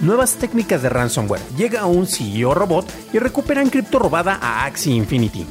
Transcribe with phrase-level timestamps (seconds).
[0.00, 1.40] Nuevas técnicas de ransomware.
[1.56, 5.46] Llega un CEO robot y recuperan cripto robada a Axie Infinity.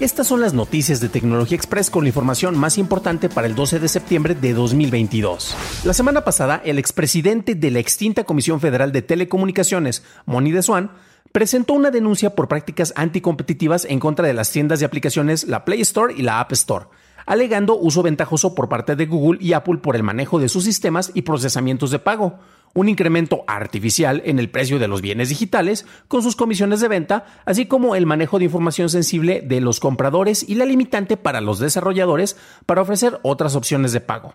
[0.00, 3.80] Estas son las noticias de Tecnología Express con la información más importante para el 12
[3.80, 5.56] de septiembre de 2022.
[5.84, 10.92] La semana pasada, el expresidente de la extinta Comisión Federal de Telecomunicaciones, Moni de Swan,
[11.32, 15.80] presentó una denuncia por prácticas anticompetitivas en contra de las tiendas de aplicaciones la Play
[15.80, 16.86] Store y la App Store,
[17.26, 21.10] alegando uso ventajoso por parte de Google y Apple por el manejo de sus sistemas
[21.14, 22.38] y procesamientos de pago,
[22.74, 27.26] un incremento artificial en el precio de los bienes digitales con sus comisiones de venta,
[27.44, 31.58] así como el manejo de información sensible de los compradores y la limitante para los
[31.58, 34.34] desarrolladores para ofrecer otras opciones de pago.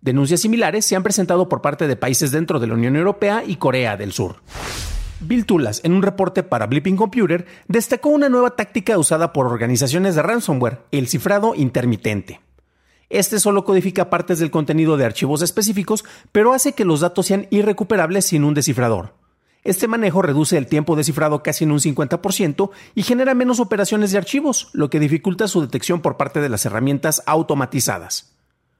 [0.00, 3.56] Denuncias similares se han presentado por parte de países dentro de la Unión Europea y
[3.56, 4.36] Corea del Sur.
[5.20, 10.14] Bill Tulas, en un reporte para Blipping Computer, destacó una nueva táctica usada por organizaciones
[10.14, 12.40] de ransomware, el cifrado intermitente.
[13.08, 17.46] Este solo codifica partes del contenido de archivos específicos, pero hace que los datos sean
[17.50, 19.14] irrecuperables sin un descifrador.
[19.64, 24.12] Este manejo reduce el tiempo de cifrado casi en un 50% y genera menos operaciones
[24.12, 28.35] de archivos, lo que dificulta su detección por parte de las herramientas automatizadas.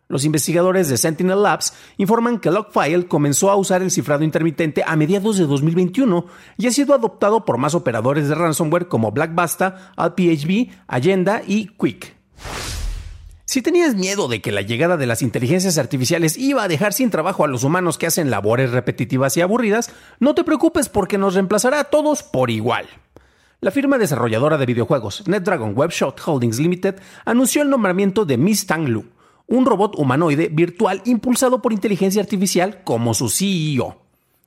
[0.08, 4.94] Los investigadores de Sentinel Labs informan que Logfile comenzó a usar el cifrado intermitente a
[4.94, 10.70] mediados de 2021 y ha sido adoptado por más operadores de ransomware como Blackbasta, AllPHB,
[10.86, 12.14] Agenda y Quick.
[13.46, 17.10] Si tenías miedo de que la llegada de las inteligencias artificiales iba a dejar sin
[17.10, 19.90] trabajo a los humanos que hacen labores repetitivas y aburridas,
[20.20, 22.86] no te preocupes porque nos reemplazará a todos por igual.
[23.60, 28.88] La firma desarrolladora de videojuegos NetDragon Webshot Holdings Limited anunció el nombramiento de Miss Tang
[28.88, 29.06] Lu,
[29.46, 34.00] un robot humanoide virtual impulsado por inteligencia artificial como su CEO.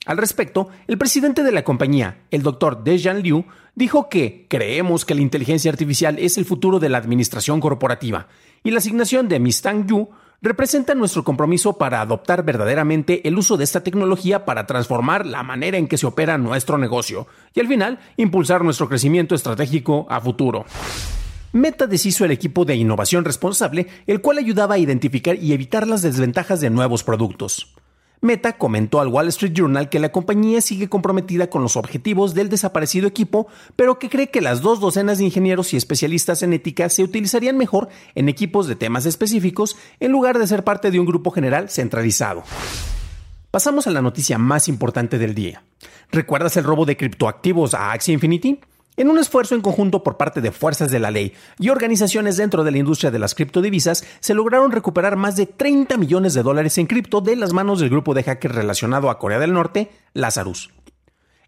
[0.05, 2.83] Al respecto, el presidente de la compañía, el Dr.
[2.83, 3.45] Dejan Liu,
[3.75, 8.27] dijo que creemos que la inteligencia artificial es el futuro de la administración corporativa
[8.63, 10.09] y la asignación de Mistang Yu
[10.41, 15.77] representa nuestro compromiso para adoptar verdaderamente el uso de esta tecnología para transformar la manera
[15.77, 20.65] en que se opera nuestro negocio y al final impulsar nuestro crecimiento estratégico a futuro.
[21.51, 26.03] Meta deshizo el equipo de innovación responsable, el cual ayudaba a identificar y evitar las
[26.03, 27.73] desventajas de nuevos productos.
[28.21, 32.49] Meta comentó al Wall Street Journal que la compañía sigue comprometida con los objetivos del
[32.49, 36.89] desaparecido equipo, pero que cree que las dos docenas de ingenieros y especialistas en ética
[36.89, 41.05] se utilizarían mejor en equipos de temas específicos en lugar de ser parte de un
[41.05, 42.43] grupo general centralizado.
[43.51, 45.63] Pasamos a la noticia más importante del día.
[46.11, 48.59] ¿Recuerdas el robo de criptoactivos a Axie Infinity?
[48.99, 52.65] En un esfuerzo en conjunto por parte de fuerzas de la ley y organizaciones dentro
[52.65, 56.77] de la industria de las criptodivisas, se lograron recuperar más de 30 millones de dólares
[56.77, 60.71] en cripto de las manos del grupo de hackers relacionado a Corea del Norte, Lazarus.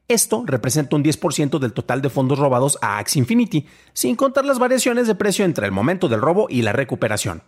[0.08, 4.58] Esto representa un 10% del total de fondos robados a Axie Infinity, sin contar las
[4.58, 7.44] variaciones de precio entre el momento del robo y la recuperación.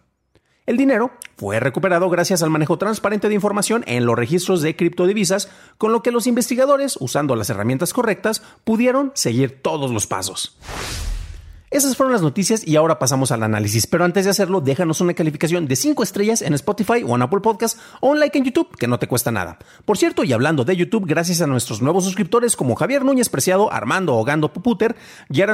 [0.66, 5.50] El dinero fue recuperado gracias al manejo transparente de información en los registros de criptodivisas,
[5.78, 10.58] con lo que los investigadores, usando las herramientas correctas, pudieron seguir todos los pasos.
[11.74, 13.88] Esas fueron las noticias y ahora pasamos al análisis.
[13.88, 17.40] Pero antes de hacerlo, déjanos una calificación de 5 estrellas en Spotify o en Apple
[17.40, 19.58] Podcast o un like en YouTube, que no te cuesta nada.
[19.84, 23.74] Por cierto, y hablando de YouTube, gracias a nuestros nuevos suscriptores como Javier Núñez Preciado,
[23.74, 24.96] Armando Ogando Puputer,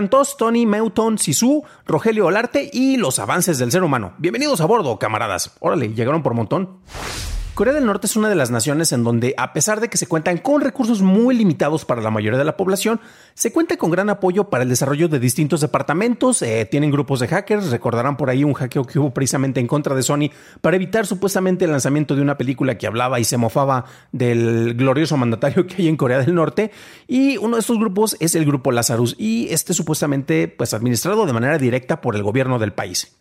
[0.10, 4.12] Tos, Tony, Meuton, Sisu, Rogelio Olarte y los avances del ser humano.
[4.18, 5.54] Bienvenidos a bordo, camaradas.
[5.62, 6.80] Órale, llegaron por montón.
[7.54, 10.08] Corea del Norte es una de las naciones en donde, a pesar de que se
[10.08, 13.02] cuentan con recursos muy limitados para la mayoría de la población,
[13.34, 17.28] se cuenta con gran apoyo para el desarrollo de distintos departamentos, eh, tienen grupos de
[17.28, 20.30] hackers, recordarán por ahí un hackeo que hubo precisamente en contra de Sony
[20.62, 25.18] para evitar supuestamente el lanzamiento de una película que hablaba y se mofaba del glorioso
[25.18, 26.72] mandatario que hay en Corea del Norte,
[27.08, 31.34] y uno de estos grupos es el grupo Lazarus, y este supuestamente pues administrado de
[31.34, 33.20] manera directa por el gobierno del país.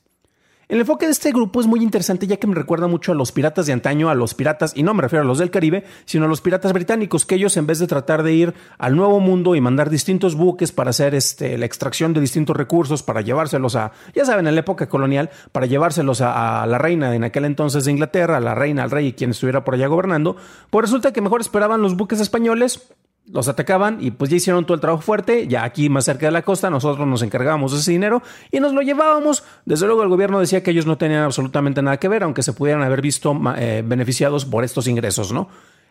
[0.69, 3.33] El enfoque de este grupo es muy interesante ya que me recuerda mucho a los
[3.33, 6.27] piratas de antaño, a los piratas, y no me refiero a los del Caribe, sino
[6.27, 9.55] a los piratas británicos, que ellos en vez de tratar de ir al nuevo mundo
[9.55, 13.93] y mandar distintos buques para hacer este, la extracción de distintos recursos, para llevárselos a,
[14.15, 17.93] ya saben, en la época colonial, para llevárselos a, la reina en aquel entonces de
[17.93, 20.37] Inglaterra, a la reina, al rey y quien estuviera por allá gobernando,
[20.69, 22.93] pues resulta que mejor esperaban los buques españoles,
[23.33, 26.33] los atacaban y pues ya hicieron todo el trabajo fuerte, ya aquí más cerca de
[26.33, 29.45] la costa nosotros nos encargábamos de ese dinero y nos lo llevábamos.
[29.65, 32.53] Desde luego el gobierno decía que ellos no tenían absolutamente nada que ver, aunque se
[32.53, 35.49] pudieran haber visto eh, beneficiados por estos ingresos, ¿no?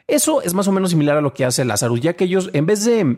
[0.07, 2.65] Eso es más o menos similar a lo que hace Lazarus, ya que ellos en
[2.65, 3.17] vez de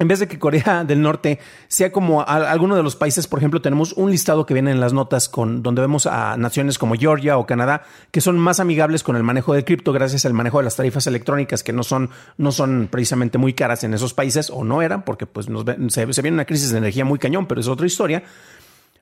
[0.00, 1.38] en vez de que Corea del Norte
[1.68, 4.94] sea como alguno de los países, por ejemplo, tenemos un listado que viene en las
[4.94, 9.14] notas con donde vemos a naciones como Georgia o Canadá que son más amigables con
[9.16, 12.08] el manejo de cripto gracias al manejo de las tarifas electrónicas que no son,
[12.38, 15.48] no son precisamente muy caras en esos países o no eran porque pues
[15.88, 18.22] se, se viene una crisis de energía muy cañón, pero es otra historia.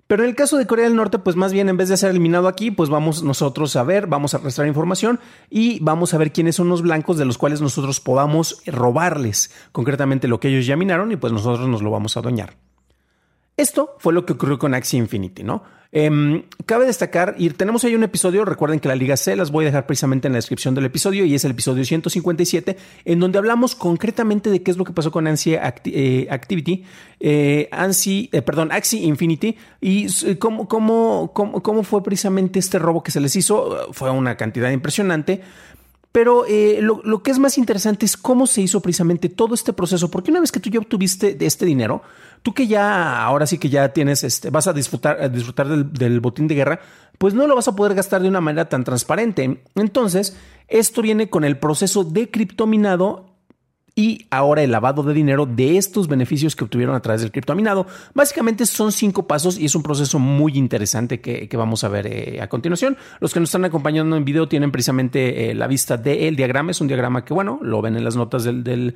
[0.08, 2.10] Pero en el caso de Corea del Norte, pues más bien en vez de ser
[2.10, 5.20] eliminado aquí, pues vamos nosotros a ver, vamos a arrastrar información
[5.50, 10.26] y vamos a ver quiénes son los blancos de los cuales nosotros podamos robarles concretamente
[10.26, 12.56] lo que ellos ya minaron y pues nosotros nos lo vamos a adueñar.
[13.58, 15.62] Esto fue lo que ocurrió con Axie Infinity, ¿no?
[15.90, 19.64] Em, cabe destacar, y tenemos ahí un episodio, recuerden que la Liga C las voy
[19.64, 22.76] a dejar precisamente en la descripción del episodio, y es el episodio 157,
[23.06, 26.84] en donde hablamos concretamente de qué es lo que pasó con Ansi eh, Activity,
[27.20, 33.02] eh, Ansi, eh, perdón, Axie Infinity, y cómo, cómo, cómo, cómo fue precisamente este robo
[33.02, 33.92] que se les hizo.
[33.92, 35.40] Fue una cantidad impresionante.
[36.10, 36.46] Pero
[36.80, 40.30] lo, lo, que es más interesante es cómo se hizo precisamente todo este proceso, porque
[40.30, 42.02] una vez que tú ya obtuviste este dinero,
[42.42, 46.48] tú que ya, ahora sí que ya tienes, este, vas a disfrutar, disfrutar del, botín
[46.48, 46.80] de guerra,
[47.18, 49.62] pues no lo vas a poder gastar de una manera tan transparente.
[49.74, 50.36] Entonces,
[50.68, 53.26] esto viene con el proceso de criptominado
[53.98, 57.84] y ahora el lavado de dinero de estos beneficios que obtuvieron a través del criptominado.
[58.14, 62.40] Básicamente son cinco pasos y es un proceso muy interesante que, vamos a ver eh,
[62.40, 62.96] a continuación.
[63.18, 66.70] Los que nos están acompañando en video tienen precisamente eh, la vista del diagrama.
[66.70, 68.94] Es un diagrama que, bueno, lo ven en las notas del,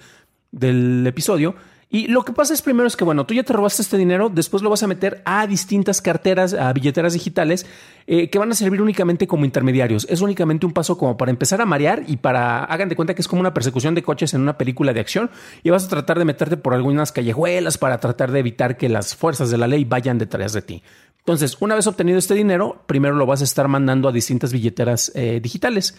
[0.53, 1.56] del episodio.
[1.94, 4.31] Y lo que pasa es primero es que, bueno, tú ya te robaste este dinero,
[4.31, 7.67] después lo vas a meter a distintas carteras, a billeteras digitales
[8.06, 10.06] eh, que van a servir únicamente como intermediarios.
[10.09, 13.21] Es únicamente un paso como para empezar a marear y para, hagan de cuenta que
[13.21, 15.31] es como una persecución de coches en una película de acción
[15.62, 19.15] y vas a tratar de meterte por algunas callejuelas para tratar de evitar que las
[19.15, 20.83] fuerzas de la ley vayan detrás de ti.
[21.19, 25.12] Entonces, una vez obtenido este dinero, primero lo vas a estar mandando a distintas billeteras
[25.15, 25.94] eh, digitales.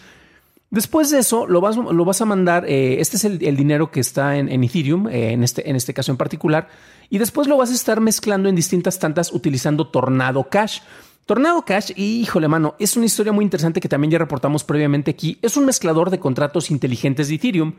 [0.74, 4.00] Después de eso, lo vas, lo vas a mandar, eh, este es el, dinero que
[4.00, 6.66] está en, Ethereum, eh, en, este, en este caso en particular,
[7.08, 10.80] y después lo vas a estar mezclando en distintas tantas utilizando Tornado Cash.
[11.26, 15.38] Tornado Cash, híjole mano, es una historia muy interesante que también ya reportamos previamente aquí,
[15.42, 17.74] es un mezclador de contratos inteligentes de Ethereum.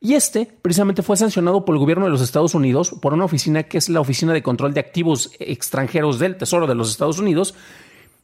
[0.00, 3.62] Y este precisamente fue sancionado por el gobierno de los Estados Unidos por una oficina
[3.62, 7.54] que es la Oficina de Control de Activos Extranjeros del Tesoro de los Estados Unidos,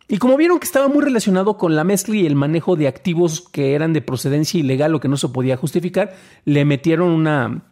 [0.08, 3.46] y como vieron que estaba muy relacionado con la mezcla y el manejo de activos
[3.52, 6.16] que eran de procedencia ilegal o que no se podía justificar,
[6.46, 7.62] le metieron una,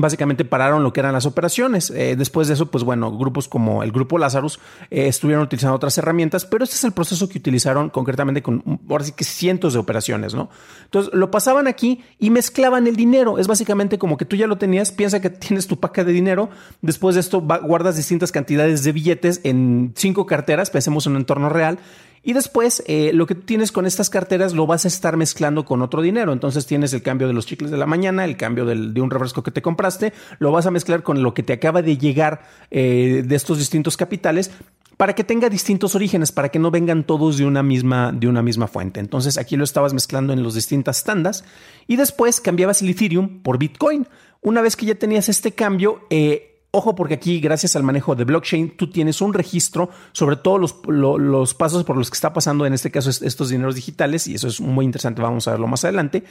[0.00, 1.90] básicamente pararon lo que eran las operaciones.
[1.90, 4.60] Eh, después de eso, pues bueno, grupos como el grupo Lazarus
[4.90, 9.04] eh, estuvieron utilizando otras herramientas, pero este es el proceso que utilizaron concretamente con, ahora
[9.04, 10.50] sí que cientos de operaciones, ¿no?
[10.84, 13.38] Entonces, lo pasaban aquí y mezclaban el dinero.
[13.38, 16.48] Es básicamente como que tú ya lo tenías, piensa que tienes tu paca de dinero,
[16.80, 21.48] después de esto guardas distintas cantidades de billetes en cinco carteras, pensemos en un entorno
[21.48, 21.78] real,
[22.22, 25.82] y después, eh, lo que tienes con estas carteras lo vas a estar mezclando con
[25.82, 26.32] otro dinero.
[26.32, 29.42] Entonces tienes el cambio de los chicles de la mañana, el cambio de un refresco
[29.42, 33.22] que te compraste, lo vas a mezclar con lo que te acaba de llegar eh,
[33.26, 34.50] de estos distintos capitales
[34.96, 38.42] para que tenga distintos orígenes, para que no vengan todos de una misma, de una
[38.42, 38.98] misma fuente.
[38.98, 41.44] Entonces aquí lo estabas mezclando en las distintas tandas
[41.86, 44.08] y después cambiabas el Ethereum por Bitcoin.
[44.42, 48.24] Una vez que ya tenías este cambio, eh, Ojo porque aquí, gracias al manejo de
[48.24, 52.74] blockchain, tú tienes un registro sobre todos los, pasos por los que está pasando, en
[52.74, 56.24] este caso, estos dineros digitales, y eso es muy interesante, vamos a verlo más adelante.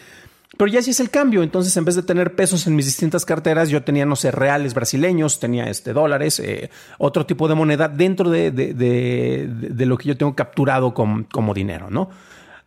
[0.55, 3.25] Pero ya sí es el cambio, entonces en vez de tener pesos en mis distintas
[3.25, 7.89] carteras, yo tenía, no sé, reales brasileños, tenía este, dólares, eh, otro tipo de moneda
[7.89, 12.09] dentro de, de, lo que yo tengo capturado como dinero, ¿no?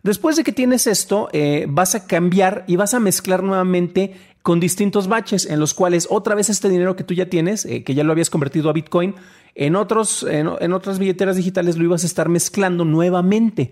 [0.03, 4.59] Después de que tienes esto, eh, vas a cambiar y vas a mezclar nuevamente con
[4.59, 7.93] distintos baches en los cuales otra vez este dinero que tú ya tienes, eh, que
[7.93, 9.15] ya lo habías convertido a Bitcoin,
[9.53, 13.71] en, otros, en, otras billeteras digitales lo ibas a estar mezclando nuevamente.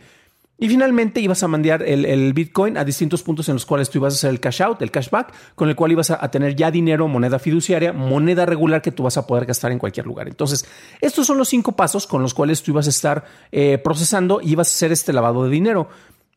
[0.61, 4.13] Y finalmente ibas a mandar el, Bitcoin a distintos puntos en los cuales tú ibas
[4.13, 7.07] a hacer el cash out, el cashback, con el cual ibas a, tener ya dinero,
[7.07, 10.27] moneda fiduciaria, moneda regular que tú vas a poder gastar en cualquier lugar.
[10.27, 10.65] Entonces,
[10.99, 13.23] estos son los cinco pasos con los cuales tú ibas a estar
[13.53, 15.87] eh, procesando y ibas a hacer este lavado de dinero.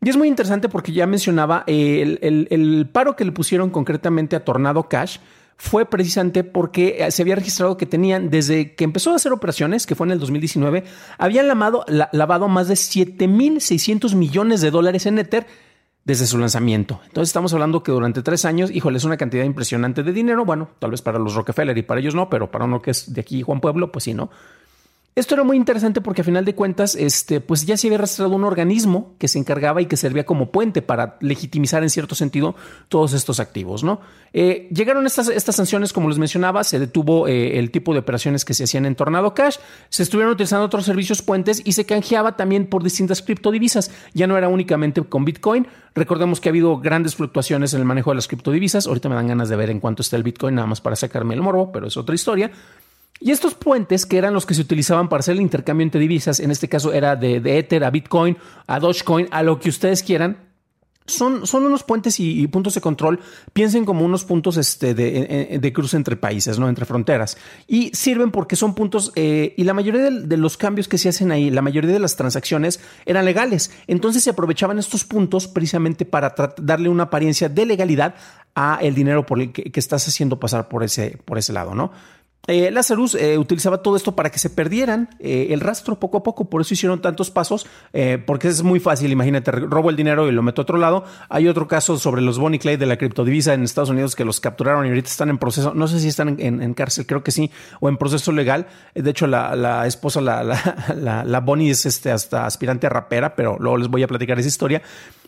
[0.02, 4.88] Y es muy interesante porque ya mencionaba el, paro que le pusieron concretamente a Tornado
[4.88, 5.18] Cash
[5.56, 9.86] fue precisamente porque eh, se había registrado que tenían, desde que empezó a hacer operaciones,
[9.86, 10.82] que fue en el 2019,
[11.18, 15.46] habían lavado, lavado más de 7.600 millones de dólares en Ether
[16.04, 17.00] desde su lanzamiento.
[17.04, 20.44] Entonces estamos hablando que durante tres años, híjole, es una cantidad impresionante de dinero.
[20.44, 23.14] Bueno, tal vez para los Rockefeller y para ellos no, pero para uno que es
[23.14, 24.30] de aquí, Juan Pueblo, pues sí, ¿no?
[25.14, 28.34] Esto era muy interesante porque a final de cuentas, este, pues ya se había rastreado
[28.34, 32.54] un organismo que se encargaba y que servía como puente para legitimizar en cierto sentido
[32.88, 34.00] todos estos activos, ¿no?
[34.32, 38.46] Eh, llegaron estas, estas sanciones, como les mencionaba, se detuvo eh, el tipo de operaciones
[38.46, 39.56] que se hacían en Tornado Cash,
[39.90, 43.90] se estuvieron utilizando otros servicios puentes y se canjeaba también por distintas criptodivisas.
[44.14, 45.66] Ya no era únicamente con Bitcoin.
[45.94, 48.86] Recordemos que ha habido grandes fluctuaciones en el manejo de las criptodivisas.
[48.86, 51.34] Ahorita me dan ganas de ver en cuánto está el Bitcoin, nada más para sacarme
[51.34, 52.50] el morbo, pero es otra historia.
[53.20, 56.40] Y estos puentes, que eran los que se utilizaban para hacer el intercambio entre divisas,
[56.40, 60.38] en este caso era de, Ether a Bitcoin, a Dogecoin, a lo que ustedes quieran,
[61.06, 63.20] son, son, unos puentes y, puntos de control,
[63.52, 66.68] piensen como unos puntos este, de, cruce entre países, ¿no?
[66.68, 67.36] entre fronteras.
[67.66, 71.32] Y sirven porque son puntos, eh, y la mayoría de, los cambios que se hacen
[71.32, 73.70] ahí, la mayoría de las transacciones eran legales.
[73.86, 78.14] Entonces se aprovechaban estos puntos precisamente para darle una apariencia de legalidad
[78.54, 81.90] a el dinero que, que, estás haciendo pasar por ese, por ese lado, ¿no?
[82.48, 86.22] Eh, Lazarus eh, utilizaba todo esto para que se perdieran eh, el rastro poco a
[86.24, 90.28] poco, por eso hicieron tantos pasos, eh, porque es muy fácil, imagínate, robo el dinero
[90.28, 91.04] y lo meto a otro lado.
[91.28, 94.40] Hay otro caso sobre los Bonnie Clay de la criptodivisa en Estados Unidos que los
[94.40, 97.52] capturaron y ahorita están en proceso, no sé si están en, cárcel, creo que sí,
[97.78, 98.66] o en proceso legal.
[98.94, 100.42] De hecho, la, esposa, la,
[100.96, 104.40] la, la Bonnie es este, hasta aspirante a rapera, pero luego les voy a platicar
[104.40, 104.82] esa historia.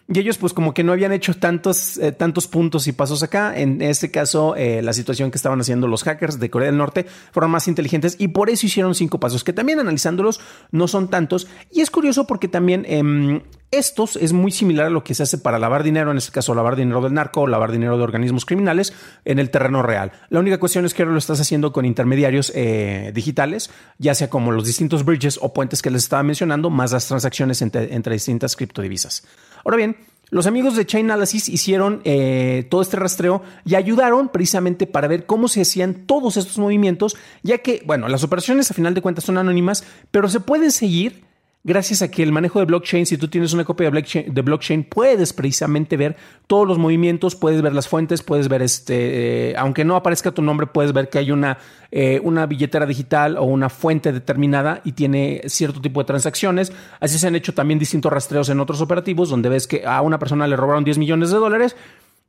[0.06, 3.56] Y ellos pues como que no habían hecho tantos, eh, tantos puntos y pasos acá.
[3.56, 7.06] En este caso, eh, la situación que estaban haciendo los hackers de Corea del Norte
[7.32, 10.40] fueron más inteligentes y por eso hicieron cinco pasos, que también analizándolos
[10.73, 11.46] no son tantos.
[11.70, 12.84] Y es curioso porque también...
[12.88, 16.30] Em, estos es muy similar a lo que se hace para lavar dinero, en este
[16.30, 18.92] caso lavar dinero del narco o lavar dinero de organismos criminales
[19.25, 20.12] en el terreno real.
[20.28, 24.30] La única cuestión es que ahora lo estás haciendo con intermediarios eh, digitales, ya sea
[24.30, 28.14] como los distintos bridges o puentes que les estaba mencionando, más las transacciones entre, entre
[28.14, 29.25] distintas criptodivisas.
[29.64, 29.97] Ahora bien,
[30.30, 35.49] los amigos de Chainalysis hicieron eh, todo este rastreo y ayudaron precisamente para ver cómo
[35.49, 39.38] se hacían todos estos movimientos, ya que, bueno, las operaciones a final de cuentas son
[39.38, 41.25] anónimas, pero se pueden seguir
[41.64, 45.33] gracias a que el manejo de blockchain, si tú tienes una copia de blockchain, puedes
[45.33, 46.14] precisamente ver
[46.47, 50.42] todos los movimientos, puedes ver las fuentes, puedes ver este, eh, aunque no aparezca tu
[50.42, 51.56] nombre, puedes ver que hay una,
[51.90, 56.71] eh, una billetera digital o una fuente determinada y tiene cierto tipo de transacciones.
[57.00, 60.18] Así se han hecho también distintos rastreos en otros operativos donde ves que a una
[60.18, 61.76] persona le robaron 10 millones de dólares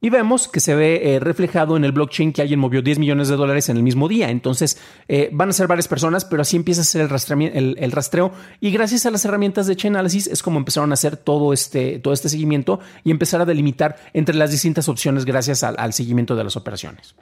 [0.02, 3.28] y vemos que se ve eh, reflejado en el blockchain que alguien movió 10 millones
[3.28, 4.30] de dólares en el mismo día.
[4.30, 8.32] Entonces eh, van a ser varias personas, pero así empieza a ser el, el, rastreo.
[8.60, 12.14] Y gracias a las herramientas de Chainalysis es como empezaron a hacer todo este, todo
[12.14, 16.56] este seguimiento y empezar a delimitar entre las distintas opciones gracias al seguimiento de las
[16.56, 17.16] operaciones.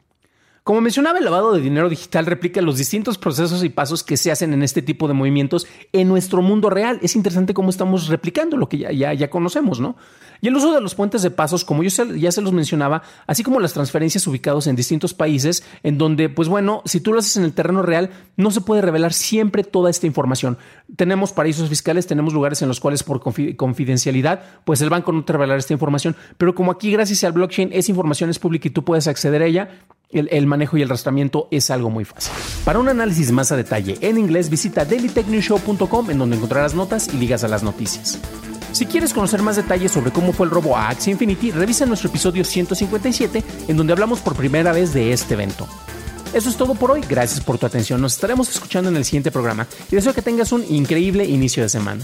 [0.63, 4.31] Como mencionaba, el lavado de dinero digital replica los distintos procesos y pasos que se
[4.31, 6.99] hacen en este tipo de movimientos en nuestro mundo real.
[7.01, 9.97] Es interesante cómo estamos replicando lo que ya, ya, ya conocemos, ¿no?
[10.39, 13.43] Y el uso de los puentes de pasos, como yo ya se los mencionaba, así
[13.43, 17.35] como las transferencias ubicados en distintos países, en donde, pues bueno, si tú lo haces
[17.35, 20.57] en el terreno real, no se puede revelar siempre toda esta información.
[20.95, 25.33] Tenemos paraísos fiscales, tenemos lugares en los cuales por confidencialidad, pues el banco no te
[25.33, 28.83] revelará esta información, pero como aquí gracias al blockchain esa información es pública y tú
[28.83, 29.69] puedes acceder a ella,
[30.13, 32.31] el, manejo y el rastramiento es algo muy fácil.
[32.63, 37.17] Para un análisis más a detalle en inglés, visita dailytechnewshow.com en donde encontrarás notas y
[37.17, 38.19] ligas a las noticias.
[38.71, 42.09] Si quieres conocer más detalles sobre cómo fue el robo a Axie Infinity, revisa nuestro
[42.09, 45.67] episodio 157 en donde hablamos por primera vez de este evento.
[46.33, 49.31] Eso es todo por hoy, gracias por tu atención, nos estaremos escuchando en el siguiente
[49.31, 52.03] programa y deseo que tengas un increíble inicio de semana.